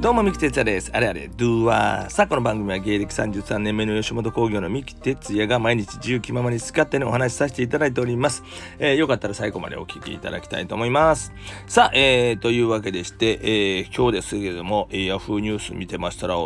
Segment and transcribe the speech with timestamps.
[0.00, 0.92] どうも、三木哲也です。
[0.94, 2.10] あれあれ、ドゥーワー。
[2.10, 8.44] さあ、この番組は芸歴33年目の吉本興業の三木哲也が毎日自由気ままに好き勝手にお話しさせていただいております。
[8.78, 11.32] えー、よかったら最後までお聞きいただきたいと思います。
[11.66, 16.36] さあ、えー、というわけでして、えー、今日ですけれども、えー、ヤフーニュース見てましたら、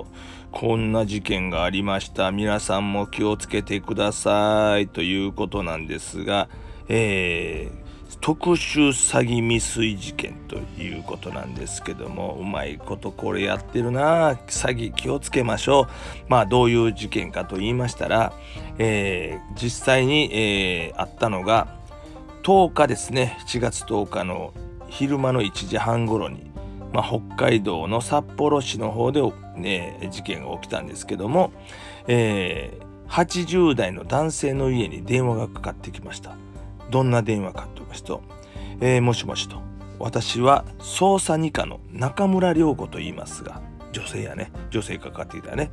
[0.51, 2.33] こんな事件がありました。
[2.33, 4.89] 皆さんも気をつけてください。
[4.89, 6.49] ということなんですが、
[6.89, 7.82] えー、
[8.23, 14.35] 特殊詐欺未遂事件ということなんですけどもうまいことこれやってるな。
[14.47, 15.87] 詐欺気をつけましょう。
[16.29, 18.33] まあどういう事件かと言いましたら、
[18.79, 21.77] えー、実際に、えー、あったのが
[22.45, 23.37] 10日ですね。
[23.49, 24.55] 7月10日の
[24.89, 26.49] 昼間の1時半頃に、
[26.93, 29.21] まあ、北海道の札幌市の方で、
[29.57, 31.53] ね、事件が起きたんですけども、
[32.07, 36.37] えー、80代の男性の家に電話がかかってきました。
[36.93, 38.23] どんな電話かと言いますと、
[38.81, 39.61] えー、もしもしと、
[39.99, 45.71] 私は捜査二課の中村良子と言いますが、女性やね、女性かかっていたね、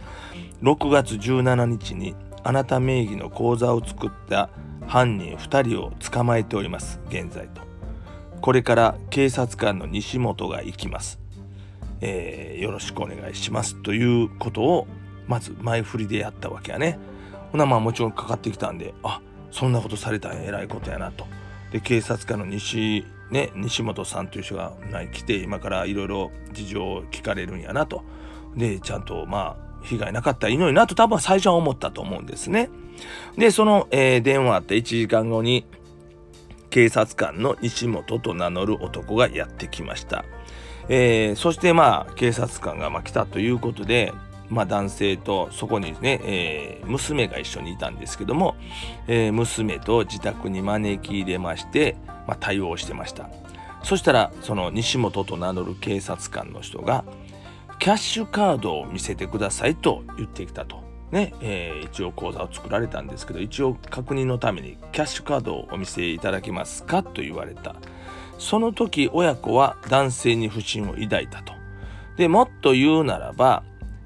[0.63, 4.49] 6月17日にあなた名義の口座を作った
[4.88, 7.61] 犯人2人を捕まえております、現在と。
[8.41, 11.19] これから警察官の西本が行きます。
[11.99, 14.88] えー、よろしくお願いしますということを
[15.27, 16.97] まず前振りでやったわけやね。
[17.51, 19.19] ほなまあもちろんかかってきたんであ
[19.52, 21.25] そんなことされたらえらいことやなと。
[21.72, 24.73] で警察官の西,、ね、西本さんという人が
[25.11, 28.03] 来て今からいろいろ事情を聞かれるんやなと。
[28.56, 32.69] でちゃんとまあ被害なかったらいいのになと多分最初は思ったと思うんですね。
[33.38, 35.66] でその、えー、電話あって1時間後に
[36.69, 40.25] 警察官の西本と名乗る男がやってきました。
[40.89, 44.11] えー、そしてまあ警察官がま来たということで
[44.50, 48.56] まあ、男性とそこにね、えー、娘が一緒にいたんですけども、
[49.08, 51.95] えー、娘と自宅に招き入れまして、
[52.28, 53.30] まあ、対応してました。
[53.83, 57.06] そしたらその西本と名乗る警察官の人が
[57.80, 60.88] キャッシュカードを見せてくださいと言ってきたと。
[61.12, 67.75] ねえー、一応口座を作られたんですけど一応確認のためにキャッシュカードをお見せいただけますかと言われた。
[68.38, 71.53] その時親子は男性に不信を抱いたと。
[72.18, 73.63] でもっと言うならば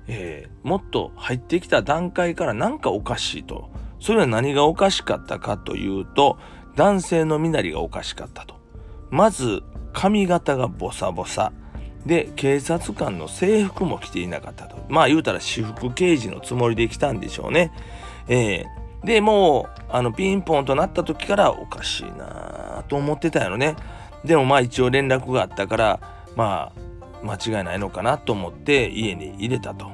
[0.08, 3.72] えー、もっと入ってきた段階から何かおかしいと。
[4.00, 6.38] それは何がおかしかったかというと、
[6.76, 8.56] 男性の身なりがおかしかったと。
[9.10, 11.54] まず、髪型がボサボサ。
[12.06, 14.86] で、警察官の制服も着ていなかったと。
[14.90, 17.72] まあ言うたら私服刑事のつもりで来たんでしょうね。
[18.28, 23.76] えー、で、もう、あの、ピンポンとなった時からおかしいなと思ってたよね。
[24.26, 26.00] でもまあ一応連絡があったから、
[26.36, 26.82] まあ、
[27.24, 29.92] 間違いないのかなと思って家に入れたと。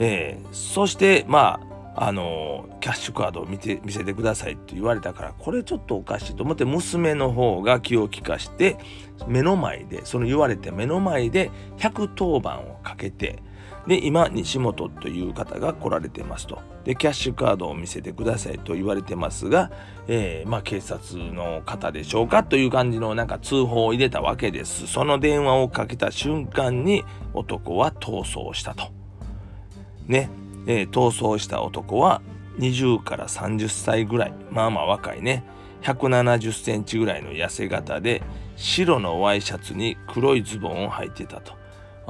[0.00, 1.68] えー、そしてまあ
[2.00, 8.78] あのキャッシュカードを見て見せてくださいって言われたからこれちょっとおかしいと思って娘の方が気を利かして
[9.26, 13.42] 目の前でその言われて目の前で110番をかけて
[13.88, 16.60] で今西本という方が来られてますと。
[16.84, 19.70] でキャッシュカードを見せてくださいと言われてますが、
[20.06, 24.86] えー、まあ、警察の方でしょうかという感じのなんか通報を入れたわけです。
[24.86, 28.92] その電話をかけた瞬間に男は逃走したと。
[30.06, 30.28] ね、
[30.66, 32.20] えー、逃走した男は
[32.58, 34.34] 20から30歳ぐらい。
[34.50, 35.44] まあまあ若いね。
[35.80, 38.22] 170センチぐらいの痩せ型で
[38.56, 41.57] 白のワイシャツに黒いズボンを履いてたと。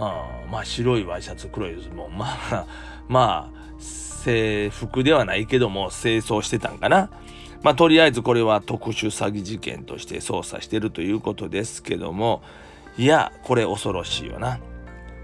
[0.01, 2.17] あまあ白いワイシャツ黒いズボン。
[2.17, 2.67] まあ
[3.09, 7.11] まあ制服ではないけども清掃してたんかな。
[7.63, 12.43] まあとりあえずこれは特殊詐欺事件として捜査してるということですけども。
[12.97, 14.59] いやこれ恐ろしいよな。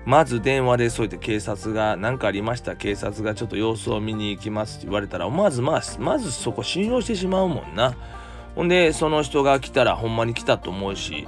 [0.06, 2.76] まず電話でそうやって警察が何かありました？
[2.76, 7.96] 警察がちょっと様子を見に行きますって言われたらまずまあまずそこ信用してしまうもんな。
[8.54, 11.26] ほんでその人が来たらほんまに来たと思うし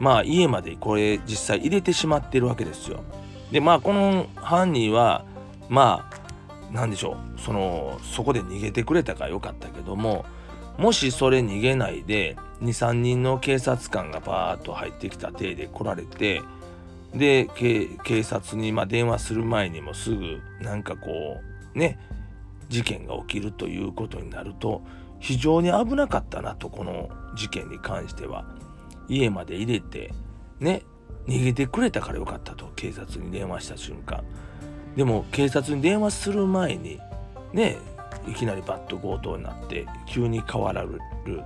[0.00, 3.02] まあ家までこれ実際入れてしまってるわけですよ。
[3.50, 5.24] でまあこの犯人は
[5.68, 6.18] まあ
[6.72, 10.24] 何でしょうそのそこで逃げてくれたからよかったけども
[10.76, 16.42] もしそれ逃げないで23人の警察官がバーッと入ってきた体で来られて
[17.14, 21.40] で警察にま電話する前にもすぐなんかこ
[21.74, 21.98] うね
[22.68, 24.82] 事件が起きるということになると
[25.20, 28.44] 非常に危なかったなとこの事件に関しては
[29.08, 30.12] 家まで入れて
[30.60, 30.82] ね
[31.26, 34.24] 逃げてくれたからよかったと警察に電話した瞬間。
[34.96, 36.98] でも警察に電話する前に
[37.52, 37.76] ね
[38.26, 40.88] いきなりバッと強盗になって急に変わられ
[41.24, 41.42] る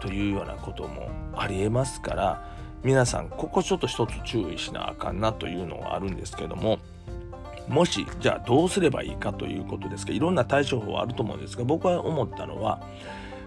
[0.00, 2.54] というようなこともありえますから
[2.84, 6.78] 皆さんここちょっと一つ注意しなあかんなというのがあるんですけども
[7.68, 12.80] もしじゃあどうすればいいかということですがいろんな対処法はあると思うんですが僕は思ったのは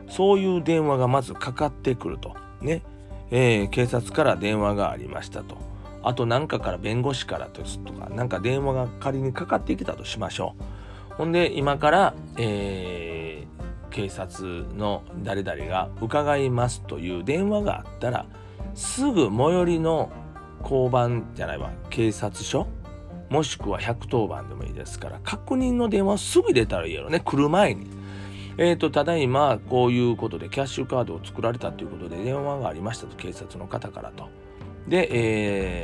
[0.09, 2.81] そういう電話がまずかかってくるとね、
[3.31, 5.57] えー、警察から電話がありましたと
[6.03, 10.55] あと何かから弁護士からですとかなんか電話が仮にかかってきたとしましょ
[11.11, 18.25] うほんで今から、えー、警察の誰々が伺いますという電話があったら
[18.75, 20.11] すぐ最寄りの
[20.61, 22.67] 交番じゃないわ警察署
[23.29, 27.96] もしくは110番でもいいですから確認の電話をすぐ入れたらいいやろね来る前に。
[28.57, 34.29] えーと、ただいまこういうことでキャッシュカードを作られたということで電話がありましたと警察の方からと。
[34.87, 35.09] で、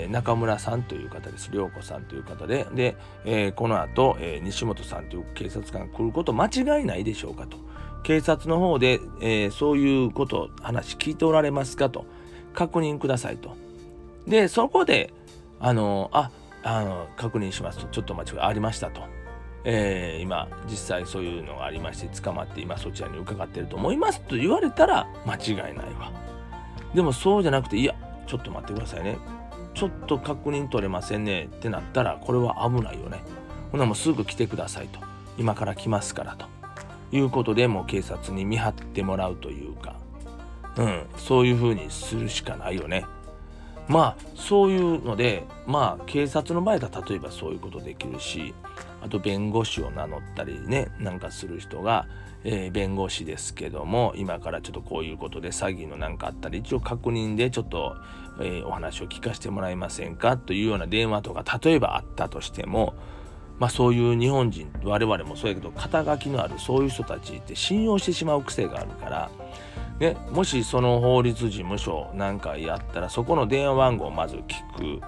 [0.03, 1.51] えー、中村さんという方です。
[1.51, 7.57] 涼子さんという方で、で、えー、この後、えー、西本さんという警察官が来ること間違いないでしょうかと。
[8.03, 12.05] 警察の方で、えそういうこと、話聞いておられますかと。
[12.53, 13.55] 確認くださいと。
[14.27, 15.13] で、そこで、
[15.59, 16.31] あの、あ、
[16.63, 19.01] あの、確認しますと、ちょっと間違いありましたと。
[19.65, 26.11] えー、今実際そういうのがありまして捕まって今そちらに伺ってると思いますと言われたら間違いないわ。
[26.93, 27.95] でもそうじゃなくていや
[28.27, 29.17] ちょっと待ってくださいね。
[29.73, 33.21] ちょっと確認取れませんねってなったらこれは危ないよね。
[33.71, 34.99] ほなもうすぐ来てくださいと。
[35.37, 36.45] 今から来ますからと。
[37.11, 39.95] いうことでもう警察に見張ってもらうというか。
[40.77, 43.05] うんそういうふうにするしかないよね。
[43.87, 48.53] まあそういうのでまあ警察の場合だ例えばそういうことできるし
[49.03, 52.07] あと弁護士を名乗ったりねなんかする人が、
[52.43, 57.95] えー、弁護士ですけども今からちょっとこういうことで詐欺のなんかあったり一応確認でちょっと、
[58.39, 62.95] えー、お話を聞かせてもらえませんかというような電話とか例えばあったとしても
[63.59, 69.29] まあそういう日本人我々もそうやけど肩書きのあるそういう人たちって信用してしまう癖があるから
[69.99, 75.01] ね、もしその法律事務所なんかやったらそこの電話番号をまず聞く。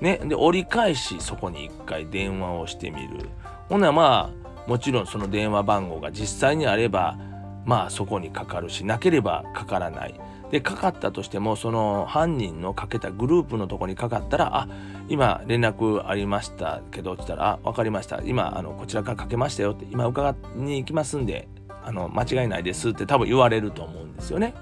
[0.00, 3.28] ね、で折り返しそこに一回電話をしてみる。
[3.68, 4.30] ほんならま
[4.66, 7.16] あもちろんその電話番号が実際にあれば
[7.64, 10.14] まあそこにかかるしなければかからない。
[10.50, 14.68] でかかったとしてもその犯人のかけたグループのとこにかかったら「あ
[15.08, 21.48] 今連絡ありましたけど」って言ったら「あ分かりました今あのこちらからかけましたよ」って「今伺いに行きますんで
[21.84, 24.54] あの間違いないですって多分言われると思うんですよね。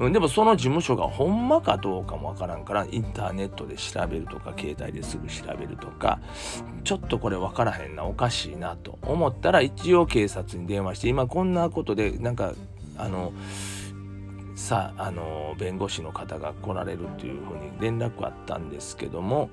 [0.00, 6.20] うん、でもその事務所がほんまかどうかもわからんからインターネットで調べるとか携帯ですぐ調べるとか
[6.84, 12.54] ちょっとこれ分からへんなおかしいなと思ったら一応警察に電話して今こんなことでなんか
[12.96, 13.34] あの
[14.56, 19.50] さあの弁護士の方が来られるっていうふうに連絡あったんですけども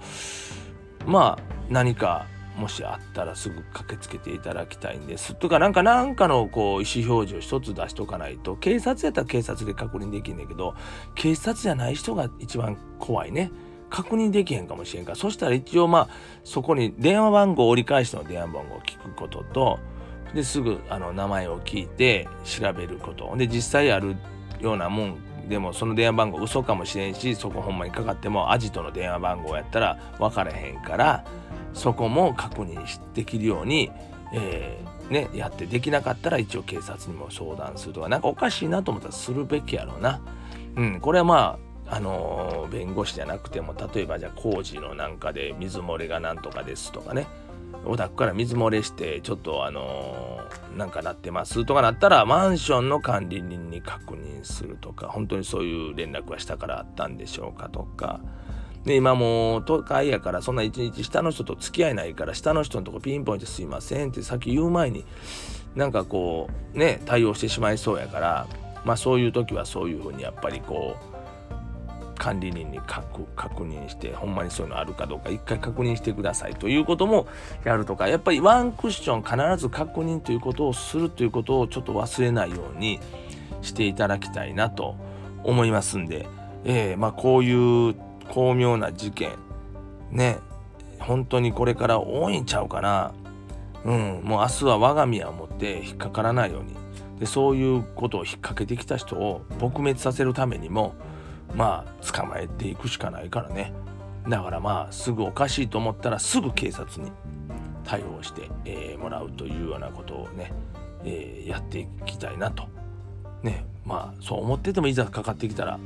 [1.05, 2.25] まあ何か
[2.57, 10.73] もしあったらすぐ駆けつけていただきたいんですとかなんかなんかのこう意思表示を一つ出しとかないと警察やったら警察で確認できんねんけど
[11.15, 13.51] 警察じゃない人が一番怖いね。
[13.89, 15.15] 確認できへんかもしれんから。
[15.15, 16.07] そしたら一応まあ
[16.43, 19.79] そこに電話番号を折り返しての電話番号を聞くことと
[20.33, 23.33] ですぐあの名前を聞いて調べること。
[23.37, 24.17] で実際ある
[24.59, 31.23] ようなもんでもその電話番号嘘かもしれんしそこほんまにかかってもアジトの電話番号やったら分からへんから
[31.77, 33.91] そこも確認できるように、
[34.33, 40.19] えー、ね、やってできなかったら一応警察にも相談するとか、何かおかしいなと思ったらするべきやろうな。
[40.75, 47.27] うん、これはまあ、あのー、弁護士じゃなくても、例えばじゃあ工事のなんかで水漏れがなんとかですとかね、
[47.85, 58.19] お宅から水漏れして、ちょっとあのー、なんかなってますとかなったら、マンションの管理人に確認するとか、本当にそういう連絡は下からあったんでしょうかとか、
[58.87, 65.05] で、今もう都会やからそんな一日下の人と付き合いないから下の人のとこピンポイントすいませんってさっき言う前に
[65.75, 68.47] なんかこうね対応してしまいそうやから
[68.85, 71.17] まあそういう時はそういうふうにやっぱりこう
[72.17, 76.55] 管理人に確確認してほんまにそういうのあるかどうか一回確認してください。
[76.55, 77.27] ということも
[77.65, 83.01] やるとかやっぱりワンクッション必ず確認ということをするということをちょっと忘れないように
[83.61, 84.95] していただきたいなと
[85.43, 86.25] 思いますんで、
[86.63, 89.31] えー、まあこういう巧妙な事件。
[90.11, 90.39] ね。
[90.99, 93.13] 本当にこれから多いんちゃうかな。
[93.85, 94.21] うん。
[94.23, 96.75] もう明日は我が身を持って引っかからないように。
[97.19, 100.93] でそういうことを引っ掛けてきた人を撲滅させるためにも
[101.55, 103.73] まあ捕まえていくしかないからね。
[104.27, 107.11] だからまあすぐおかしいと思ったらすぐ警察に
[107.83, 110.51] 対応して、えー、もらうというようなことをね、
[111.05, 112.67] えー、やっていきたいなと。
[113.41, 113.65] ね。
[113.85, 115.79] まあそう思っててもいざかかってきたら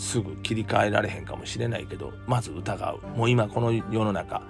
[0.00, 2.98] すぐ切り替えられへんかもしれないけどまず疑う。
[3.16, 4.42] もう今この世の中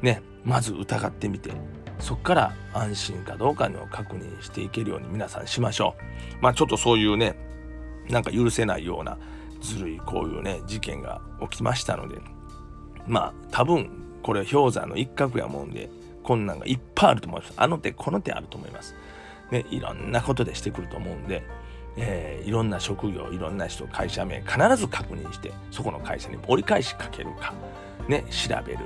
[0.00, 1.52] ねまず疑ってみて
[1.98, 5.94] そっから安心かどうかの確認していけるように皆さんしましょ
[6.40, 6.42] う。
[6.42, 7.36] まあちょっとそういうね
[8.08, 9.18] なんか許せないような
[9.60, 12.16] ずるいこういうね事件が起きましたので
[13.06, 13.90] まあ多分
[14.22, 15.90] これ氷山の一角やもんで
[16.22, 17.52] こんなんがいっぱいあると思います。
[17.56, 18.94] あの手この手あると思います。
[19.50, 21.42] ねいろんなことでしてくると思うんで
[21.96, 27.54] えー、いろんな職業いろんな人会社名必ず確認してそこの会社に折り返しかけるか。
[28.08, 28.78] ね調べる。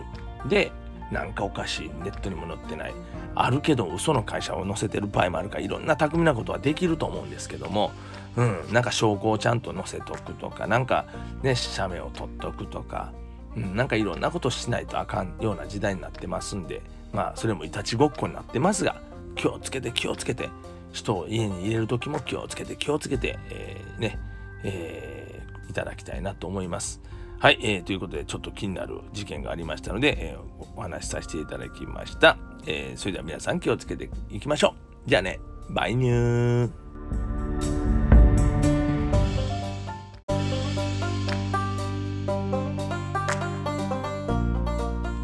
[0.48, 0.72] で
[1.10, 2.94] なんかおかしいネットにも載ってない。
[3.34, 7.92] あるけど嘘の会社を載せてる場合もあるかいろんな巧みなことはできると思うんですけども、
[8.36, 11.06] うん、なんか証拠をちゃんと載せとくとかなんか
[11.42, 13.12] ね写メを撮っとくとか、
[13.56, 16.82] うん、なんかいろんなことしないとあかんような時代になってますんで。
[17.12, 19.00] まあそれもいたちごっこになってますが
[19.36, 20.48] 気をつけて気をつけて
[20.92, 24.18] 人を家に入れる時も気をつけて気をつけて、えー、ね、
[24.64, 27.00] えー、いただきたいなと思います。
[27.38, 32.36] はい、えー、ということでちょっと気になる事件がありましたので、えー、お話しさせていただきました。
[32.66, 34.74] えー、それでは皆さん気をつけていきましょ
[35.06, 35.08] う。
[35.08, 36.89] じゃあね、バイニュー。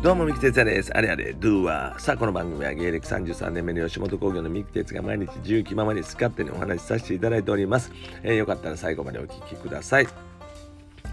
[0.06, 0.96] どうも、三木哲也です。
[0.96, 1.98] あれあれ、ドゥは。
[1.98, 7.90] さあ、この番組は芸歴33年目の吉本興業の三木哲が毎日自由気ままに使ってにお話しさせていただいております。
[8.22, 10.06] えー、よかったら最後までお聞きください。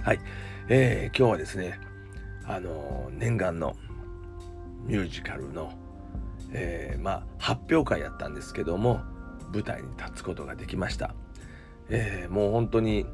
[0.04, 0.20] はい。
[0.70, 1.80] えー、今日はですね、
[2.46, 3.76] あのー、念願の
[4.86, 5.74] ミュージカルの、
[6.52, 9.02] えー、まあ、発表会やったんですけども、
[9.52, 11.16] 舞台に立つことができました。
[11.90, 13.08] えもう本当に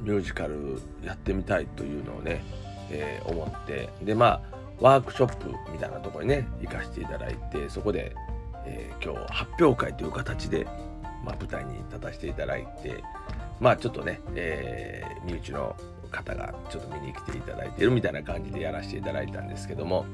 [0.00, 2.42] ミュージカルやってみたいというのをね、
[2.90, 4.49] え思って、で、まあ、
[4.80, 8.14] ワークショップみたいなとこにね行かせていただいてそこで、
[8.64, 10.64] えー、今日発表会という形で、
[11.24, 13.02] まあ、舞台に立たせていただいて
[13.60, 15.76] まあちょっとね、えー、身内の
[16.10, 20.06] 方がちょっと見に来ていただいてるみたいな感じでやらせていただいたんですけども、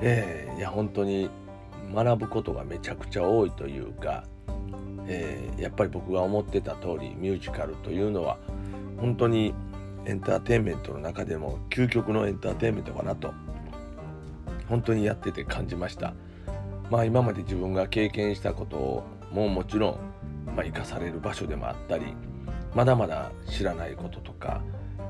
[0.00, 1.30] えー、いや本当に
[1.94, 4.24] 学ぶことがめちゃくちゃ多いというか、
[5.06, 8.38] えー、やっぱり僕が思ってた通りミュージカルというのは
[8.98, 9.54] 本当に
[10.06, 13.32] エンターテインメントの中でも究極のエンターテインメントかなと
[14.68, 16.14] 本当にやってて感じました
[16.90, 19.98] まあ今まで自分が経験したことをももちろん、
[20.54, 22.14] まあ、生かされる場所でもあったり
[22.74, 24.62] まだまだ知らないこととか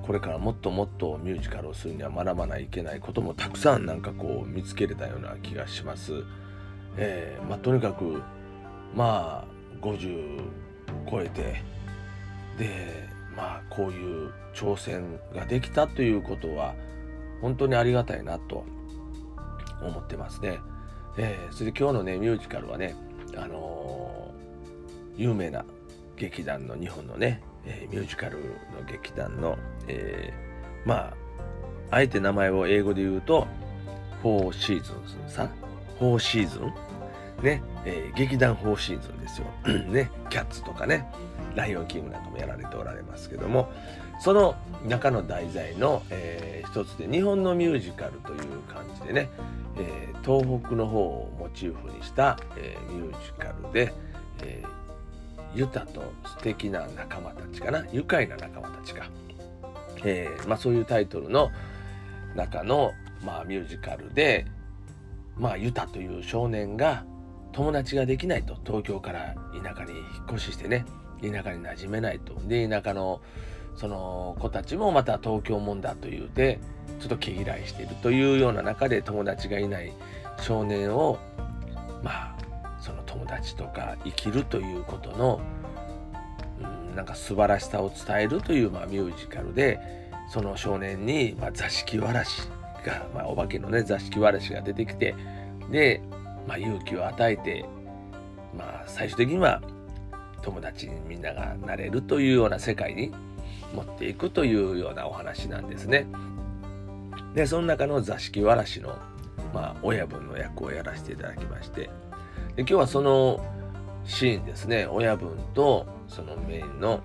[0.03, 6.25] これからもっともっとミュージカルをするには学ばないといけないこともたくさんなんかこう見つけれたような気がします。
[6.97, 8.21] えー、まあ、とにかく
[8.95, 10.43] まあ50
[11.09, 11.63] 超えて
[12.59, 13.09] で
[13.41, 16.75] まあこういう挑戦ができたということは
[17.41, 18.67] 本当にありがたいなと
[19.83, 20.61] 思ってますね。
[21.17, 22.95] えー、それで今日のねミュージカルはね、
[23.35, 25.65] あのー、有名な
[26.17, 28.43] 劇団の日本のね、えー、ミュージカルの
[28.87, 29.57] 劇団の、
[29.89, 31.15] えー、まあ
[31.93, 33.47] あえて名前を英語で言うと
[34.21, 35.49] 「フォーシーズンズ」さ
[35.99, 36.73] 「フォーシーズン」
[37.43, 39.47] ね、えー、劇団フォーシーズンですよ。
[39.91, 41.07] ね、キャッツとかね、
[41.55, 43.73] ライオンキングなんかもやられておられますけども。
[44.21, 44.55] その
[44.87, 49.31] 中の題材の、えー、一つで日本のミュージカルという感じでね、
[49.79, 53.95] えー、東北の方をモチーフにした、えー、ミュージカルで、
[54.45, 57.87] えー、ユタと素敵な仲間たちかな。
[57.93, 59.07] 愉快な仲間たちか、
[60.05, 61.51] えーまあ、そういうタイトルの
[62.37, 62.93] 中の、
[63.25, 64.45] まあ、ミュージカルで、
[65.39, 67.05] まあ、ユタという少年が
[67.53, 70.85] 友達ができないと東京から田舎に引っ越ししてね
[71.21, 72.35] 田舎に馴染めないと。
[72.47, 73.21] で、田舎の
[73.77, 76.59] その子たちもまた東京もんだと言うて、
[76.99, 79.93] ちょっと毛嫌いしているというような中で友達がいない
[80.41, 81.19] 少年を、
[82.03, 82.37] まあ、
[82.81, 85.41] その友達とか生きるということの、
[86.89, 89.79] うん、なんか素晴らしさを伝えるという、まあ、ミュージカルで、
[90.31, 92.49] その少年に、まあ、座敷わらし
[92.85, 95.15] が、まあ、お化けのね、座敷わらしが出てきて、
[95.71, 96.03] で、
[96.51, 97.65] まあ、勇気を与えて、
[98.59, 99.63] まあ、最終的には
[100.43, 103.13] 友達にみんながなれるというような世界に
[103.73, 106.09] 持っていくというようなお話なんですね。
[107.37, 108.99] でその中の座敷わらしの、
[109.55, 113.45] まあ、親分の役をやらせていただきましてで今日はその
[114.05, 117.01] シーンですね親分とそのメインの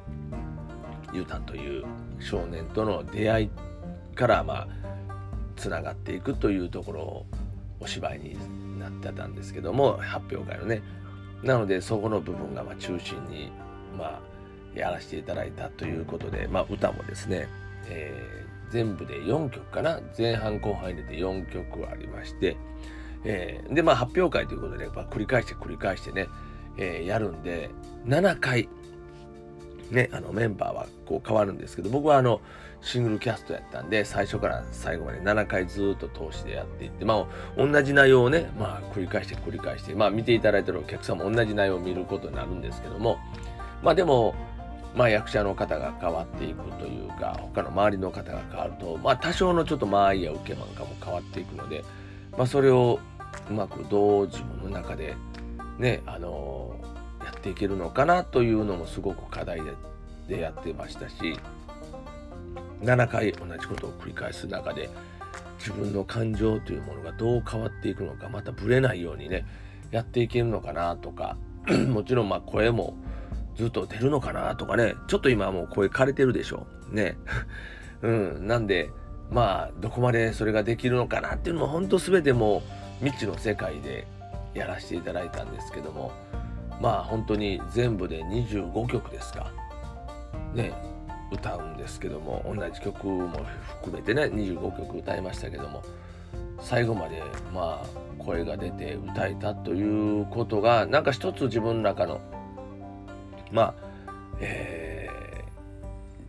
[1.13, 1.85] ユタという
[2.19, 3.49] 少年との出会い
[4.15, 4.67] からまあ
[5.55, 7.25] つながっていくというところを
[7.79, 8.37] お芝居に
[8.85, 10.81] なってたんですけども発表会のね。
[11.43, 13.51] なのでそこの部分がま中心に
[13.97, 14.19] まあ
[14.73, 17.47] やらせていただいたということで、まあ、歌もですね、
[17.87, 19.99] えー、全部で4曲かな。
[20.17, 22.57] 前半後半入れて4曲ありまして、
[23.23, 26.27] えー、でまあ発表会ということで、まあ、繰り返して繰り返してね、
[26.77, 27.69] えー、やるんで
[28.05, 28.69] 7回
[29.91, 32.41] ねあのメンバーはこう変わるんですけど僕はあの
[32.85, 37.25] シングルキャストやったんで、最初から最後まで7回ずっと通してやっていって、まあ、
[37.57, 43.17] 同じ内容をね、まあ、繰り返して繰り返して、まあ、見ていただいてるお客さんも同じ内容を見ることになるんですけども、
[43.83, 44.35] まあ、でも、
[44.95, 51.83] まあ、役者の方が変わっていくというか、他の周りの方が変わると、まあ、多少のちょっと間合いや受けなんかも変わっていくので、
[52.37, 52.99] まあ、それを
[53.49, 55.15] うまく同時の中で、
[55.79, 56.75] ね、あの、
[57.23, 59.61] やってっていけるのかなというのもすごく課題
[60.27, 61.37] でやってましたし
[62.81, 64.89] 7回同じことを繰り返す中で
[65.59, 69.45] 自分の感情というものがどう変わっていくのかまたぶれないようにね
[69.91, 71.37] やっていけるのかなとか
[71.89, 72.95] もちろんまあ声も
[73.55, 77.17] ずっと出るのかなとかねちょっと今もう声枯れてるでしょうね。
[78.01, 78.91] うんなんで
[79.31, 82.61] まあどこまでそれができるのかなっていうのも本当全ても
[83.01, 84.05] う未知の世界で
[84.53, 86.11] やらせていただいたんですけども
[86.81, 89.51] まあ本当に全部で25曲ですか。
[90.53, 90.73] ね
[91.35, 93.29] 歌うんですけども同じ曲も
[93.81, 95.83] 含めてね25曲歌いましたけども
[96.59, 97.21] 最後まで
[97.53, 102.19] まあ声が出て歌えたということがなんか一つ自分の中の
[103.51, 103.73] まあ
[104.39, 105.09] え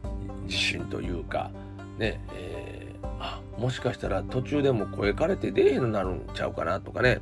[0.02, 1.50] ー、自信というか
[1.98, 7.20] ねえー、あもしかしたら途中でも声枯れて出えへんようになるんちゃうかなとかね。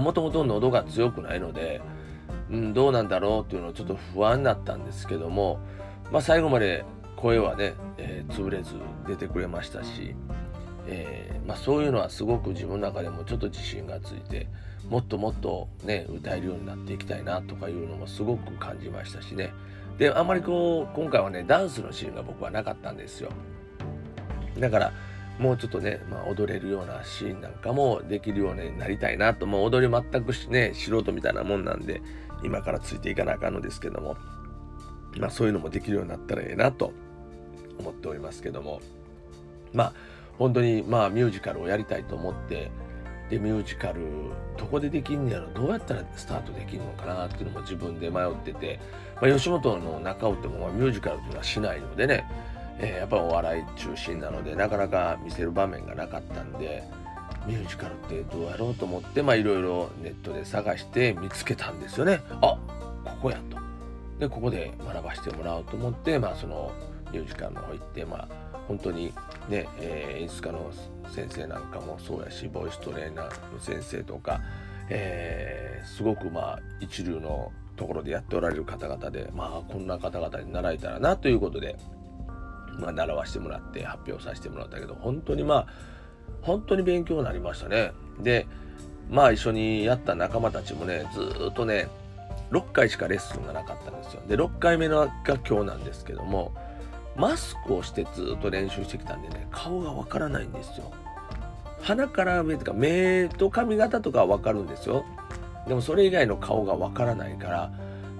[0.00, 1.82] もともと喉が強くないので、
[2.50, 5.58] うん、どうなんだろうっていうのはちょっと不安だったんですけども、
[6.10, 6.84] まあ、最後まで
[7.22, 8.72] 声はね、えー、潰れず
[9.06, 10.16] 出てくれましたし、
[10.88, 14.48] えー、まあ、そういうのはすごく自分の中でもちょっと自信がついて
[14.90, 19.52] もっともっとね歌えるようになっていきたいなとかいうのもすごく感じましたしね。
[19.98, 23.30] であんまりこう今回はねダンスのシーンが僕はなかったんですよ。
[24.58, 24.92] だから
[25.38, 32.02] もうちょっとね、まあ、踊れるようなシーンなんかもできるようになりたいなと、もう踊り全くしね、素人みたいなもんなんで、
[32.44, 34.16] 今からついていかなあかんのですけども、
[35.16, 36.92] まあそういうのもできるようになったらええなと
[37.78, 38.80] 思っておりますけども、
[39.72, 39.92] まあ
[40.38, 42.70] 本当にまあミュージカルをやりたいと思って、
[43.30, 44.00] で、ミュージカル、
[44.58, 48.78] どこでできんねやろ、どうやったらスタートできるのかなっていうのも自分で迷ってて、
[49.20, 52.28] まあ、吉本の中尾ってもミュージカルっていうのはしないのでね、
[52.78, 56.82] えー、やっぱお笑い中心なのでなかなか見せる場面がなかったんで
[57.46, 62.20] ミュージカルってどうやろうと思っていろいろネットで探して見つけたんですよね。
[62.40, 62.56] あ
[63.04, 63.58] ここやと。
[64.18, 66.70] でここで学ばせてもらおうと思ってまあその
[67.12, 68.28] ミュージカルの方行ってまあ
[68.68, 69.12] 本当に
[69.48, 70.72] ね、えー、演出家の
[71.14, 74.40] 先生なんかもそうやしボイストレーナーの先生とか、
[74.88, 81.76] えー、すごくまあ一流のところでやっておられる方々でまあこんな方々に習えたらなということで
[82.78, 85.66] まあ、習わせてもらって発表させてもらったけど本当にまあ
[86.42, 87.92] 本当に勉強になりましたね。
[88.20, 88.46] で
[89.10, 91.88] まあ一緒にやった仲間たちもねずっとね
[92.50, 94.22] 6回しかレッスンがなかったんですよ。
[94.26, 96.52] で6回目のが今日なんですけども
[97.16, 100.90] マスクをしてずっと練習してきたんでね顔がわからないんですよ
[101.82, 105.04] 鼻から目とか目と髪型とかはわかるんですよ
[105.66, 107.72] でもそれ以外の顔がわからないから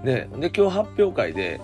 [0.02, 1.60] ねで今日発表会で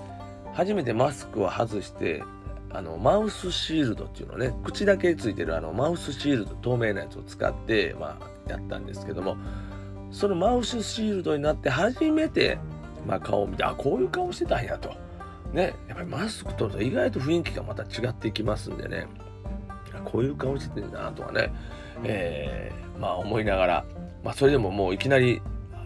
[0.55, 2.23] 初めてマスクを外して
[2.71, 9.37] あのマウスシールドっていうのね口だけついてるあのマウスシールド透明なやつを使って、まあ、やったんですけども
[10.11, 12.59] そのマウスシールドになって初めて、
[13.07, 15.08] まあ、顔を見てあこういう顔してたんやと。
[15.53, 19.07] ね、やっぱりマスク取ると意外と雰囲気がまた違っていきますんでね。
[20.05, 21.53] こういう顔しててんなとかね、
[22.05, 23.85] えー、まあ思いながら、
[24.23, 25.43] まあ、それでももういきなり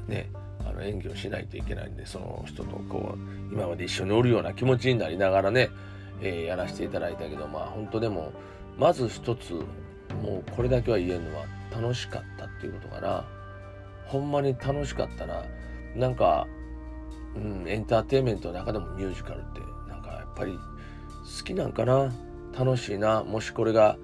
[0.07, 5.71] ねあの演技をしないといけないんでその人とこう今まで一緒におるような気持ちになりながらね
[6.21, 8.33] えー、やらせていただいたけどまあ本当でも
[8.79, 9.55] まず一つ
[10.23, 13.25] もうこれだけは言えるのは楽しかったっていうことかな。
[14.07, 15.43] ほんまに楽しかったな。
[15.97, 16.47] なんか、
[17.37, 22.13] うん、エンターテインメントの中でもミュージカルってなんかやっぱり好きなんかな
[22.57, 23.25] 楽しいな。
[23.25, 23.97] もしこれが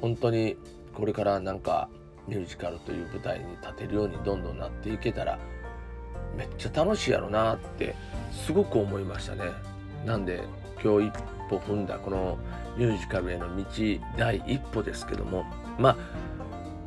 [0.00, 0.56] 本当に
[0.94, 1.88] これからなんか
[2.28, 5.38] ミュージカルという舞台に立てるようにどんどんなっていけたら
[6.36, 7.94] めっちゃ楽しいやろなって
[8.30, 9.50] すごく思いましたね。
[10.04, 10.44] なんで
[10.82, 11.14] 今日一
[11.48, 12.38] 歩踏んだこの
[12.76, 13.64] ミュージカルへの道
[14.16, 15.44] 第一歩ですけども
[15.78, 15.96] まあ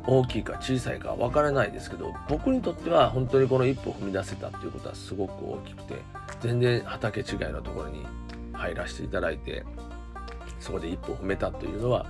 [0.06, 5.94] 大きいか小さいかわからないですけど僕にとっては本当にこの一歩踏み出せたっていうことはすごく大きくて
[6.40, 8.06] 全然畑違いのところに
[8.52, 9.64] 入らせていただいて
[10.58, 12.06] そこで一歩踏めたというのは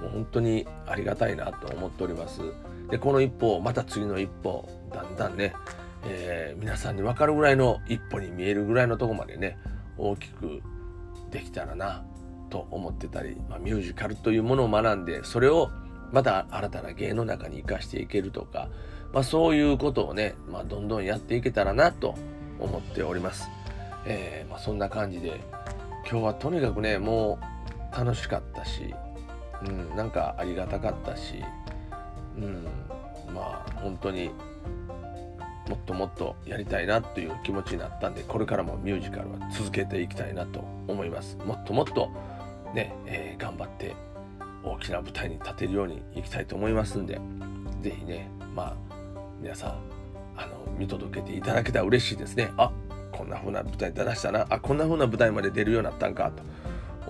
[0.00, 2.40] もう本当にありがたいなと思っております。
[2.88, 5.52] でこの一歩また次の一歩だんだんね、
[6.04, 9.58] えー、皆さんに分かるぐらいの一歩に見えるぐらいのとこまでね
[9.98, 10.62] 大きく
[11.30, 12.04] できたらな
[12.48, 15.70] と思ってたり、まあ、ミュージカルというものを学んでそれを
[16.12, 18.68] また新たな芸の中に生かしていけるとか、
[19.12, 22.14] まあ、そういうことをね、まあ、どんどんやっていけたらなと
[22.58, 23.48] 思っております。
[24.04, 25.40] えー、まあ、そんな感じで
[26.10, 27.38] 今日はとにかくねも
[27.92, 28.94] う楽しかったし、
[29.66, 31.44] うん、なんかありがたかったし、
[32.36, 32.66] うん、
[33.34, 34.30] まあ本当に
[35.68, 42.10] もっともっとやりたいなという気持ちになったんでこれからもミュージカルは続けていきたいなと思いますもっともっと
[42.74, 43.94] ね、えー、頑張って
[44.72, 47.20] 大きな舞台に立てるようにいきたいと思いますんで
[47.82, 48.76] 是非ねまあ
[49.40, 49.78] 皆さん
[50.36, 52.52] あの見届けていただけたら嬉しいですね。
[52.56, 52.70] あ
[53.12, 54.46] こんな風な舞台出だしたな。
[54.48, 56.42] あこんな風な舞台まで出るようになったんかと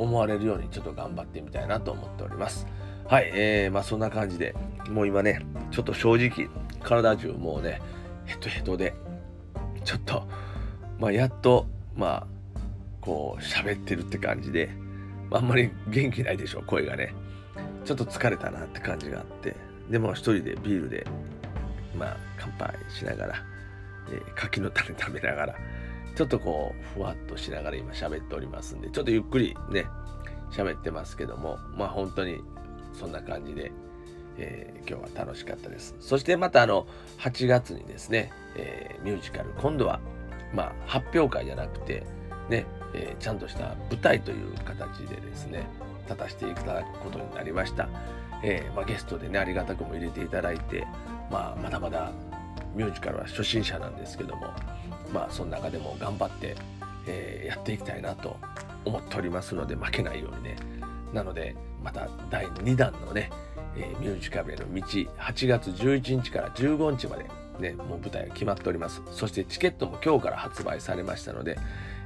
[0.01, 2.67] 思われるようにちょっと頑張ってみたいなと思っております。
[3.07, 4.55] はいえー、まあそんな感じで
[4.89, 6.49] もう今ねちょっと正直
[6.83, 7.81] 体中もうね
[8.25, 8.95] ヘトヘトで
[9.85, 10.27] ちょっと
[10.99, 11.67] まあやっと
[11.97, 12.27] まあ
[13.01, 14.71] こう喋ってるって感じで
[15.31, 17.15] あんまり元気ないでしょ声がね。
[17.85, 19.57] ちょっと疲れたなって感じがあって。
[19.91, 21.07] でも一人でビールで
[21.97, 23.45] まあ乾杯しながら、
[24.11, 25.55] えー、柿の種食べながら
[26.15, 29.87] ちょっとこうふわっとしながら今喋っておりますんでちょっとゆっくりね
[30.51, 32.41] 喋ってますけどもまあ本当に
[32.93, 33.73] そんな感じで、
[34.37, 35.95] えー、今日は楽しかったです。
[36.01, 36.87] そしてまたあの
[37.19, 40.01] 8月にですね、えー、ミュージカル今度は
[40.53, 42.07] まあ発表会じゃなくて
[42.49, 45.69] ね、えー、ちゃんとした舞台という形でですね
[46.07, 47.89] 立たせていただくことになりました、
[48.43, 50.87] えー、まあ、ゲストでねありがたくも入れていただいて、
[51.31, 52.13] まあ、まだまだ
[52.75, 54.53] ミュージカルは初心者なんですけども
[55.13, 56.57] まあその中でも頑張って、
[57.07, 58.37] えー、やっていきたいなと
[58.85, 60.57] 思っておりますので負けないようにね
[61.13, 63.31] なのでまた第2弾のね、
[63.77, 67.27] えー、ミュージカルへの道8月11日から15日まで
[67.61, 69.03] ね、もう舞台が決まっております。
[69.11, 71.59] そしてチケットも今日から発売されましたので、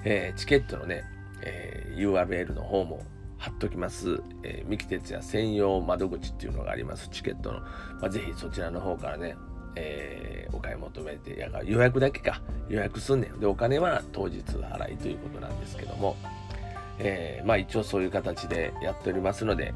[0.04, 1.04] えー、チケットのね、
[1.42, 3.02] えー、URL の方も
[3.38, 4.20] 貼っときます。
[4.42, 7.60] えー、三木哲也専用窓口っていうのがあります、チケットの。
[7.60, 7.68] ま
[8.02, 9.36] あ、ぜひそちらの方からね、
[9.74, 13.40] えー、お買い求めて、や予約だけか、予約すんねん。
[13.40, 16.16] で、お金は当日払いということなんですけども、
[16.98, 19.74] えー、まあ一応そういう形でやっておりますので、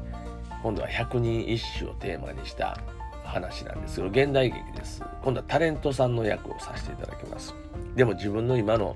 [0.63, 2.79] 今度は百人一首をテーマにした
[3.23, 5.03] 話なんですけど、現代劇です。
[5.23, 7.53] 今度はタレントさんの役をさせていただきます。
[7.95, 8.95] でも自分の今の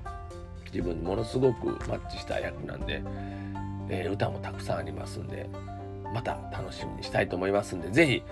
[0.72, 3.02] 自分にものすごくマッチした役なんで、
[3.88, 5.48] えー、歌もたくさんありますんで、
[6.14, 8.22] また楽しみにしたいと思いますんで、ぜひ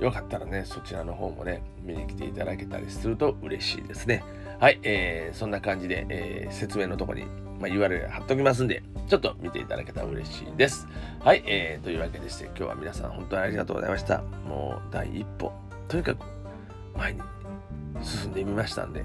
[0.00, 4.22] よかったらね、そちらの方もね、見に来ていただけたりすると嬉しいですね。
[4.60, 7.24] はい、えー、そんな感じで、えー、説明のとこに、
[7.58, 10.86] まあ、URL 貼っときますんで、ちょっと見ていただけたら嬉しいです。
[11.20, 14.22] はい、えー、というわけでして、今日は皆さん本当にありがとうございました。
[14.46, 15.52] もう第一歩、
[15.88, 16.24] とにかく
[16.96, 17.20] 前に
[18.02, 19.04] 進んでみましたんで、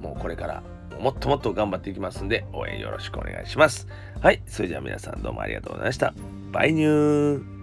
[0.00, 0.62] もうこれから
[0.98, 3.86] もっともっと頑張っていきますんで、応援よろしくお願いします。
[4.20, 6.14] はい、それじゃあ皆さんどうもありがとうございました。
[6.52, 7.57] バイニュー